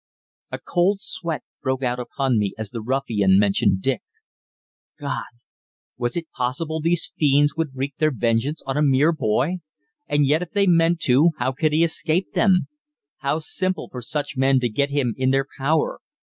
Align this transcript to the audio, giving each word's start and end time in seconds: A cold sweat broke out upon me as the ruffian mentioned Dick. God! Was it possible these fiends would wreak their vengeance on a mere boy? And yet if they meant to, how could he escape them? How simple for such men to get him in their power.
A 0.51 0.57
cold 0.57 0.97
sweat 0.99 1.43
broke 1.61 1.83
out 1.83 1.99
upon 1.99 2.39
me 2.39 2.55
as 2.57 2.71
the 2.71 2.81
ruffian 2.81 3.37
mentioned 3.37 3.83
Dick. 3.83 4.01
God! 4.99 5.25
Was 5.95 6.17
it 6.17 6.31
possible 6.35 6.81
these 6.81 7.13
fiends 7.15 7.55
would 7.55 7.75
wreak 7.75 7.93
their 7.99 8.09
vengeance 8.11 8.63
on 8.65 8.77
a 8.77 8.81
mere 8.81 9.11
boy? 9.11 9.57
And 10.07 10.25
yet 10.25 10.41
if 10.41 10.53
they 10.53 10.65
meant 10.65 11.01
to, 11.01 11.33
how 11.37 11.51
could 11.51 11.71
he 11.71 11.83
escape 11.83 12.33
them? 12.33 12.67
How 13.17 13.37
simple 13.37 13.89
for 13.91 14.01
such 14.01 14.35
men 14.35 14.59
to 14.61 14.69
get 14.69 14.89
him 14.89 15.13
in 15.17 15.29
their 15.29 15.45
power. 15.59 15.99